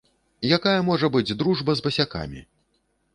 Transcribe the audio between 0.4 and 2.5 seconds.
Якая можа быць дружба з басякамі?